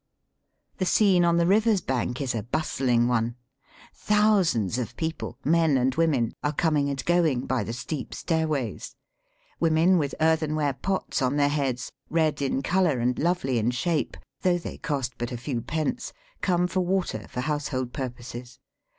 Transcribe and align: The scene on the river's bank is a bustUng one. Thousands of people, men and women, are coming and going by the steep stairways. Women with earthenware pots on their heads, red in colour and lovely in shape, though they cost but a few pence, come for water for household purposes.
The 0.79 0.85
scene 0.87 1.23
on 1.23 1.37
the 1.37 1.45
river's 1.45 1.81
bank 1.81 2.21
is 2.21 2.33
a 2.33 2.41
bustUng 2.41 3.05
one. 3.05 3.35
Thousands 3.93 4.79
of 4.79 4.95
people, 4.97 5.37
men 5.45 5.77
and 5.77 5.93
women, 5.93 6.33
are 6.43 6.53
coming 6.53 6.89
and 6.89 7.05
going 7.05 7.45
by 7.45 7.63
the 7.63 7.71
steep 7.71 8.15
stairways. 8.15 8.95
Women 9.59 9.99
with 9.99 10.15
earthenware 10.19 10.73
pots 10.73 11.21
on 11.21 11.35
their 11.35 11.49
heads, 11.49 11.91
red 12.09 12.41
in 12.41 12.63
colour 12.63 12.97
and 12.97 13.19
lovely 13.19 13.59
in 13.59 13.69
shape, 13.69 14.17
though 14.41 14.57
they 14.57 14.79
cost 14.79 15.19
but 15.19 15.31
a 15.31 15.37
few 15.37 15.61
pence, 15.61 16.13
come 16.41 16.65
for 16.65 16.79
water 16.81 17.27
for 17.29 17.41
household 17.41 17.93
purposes. 17.93 18.57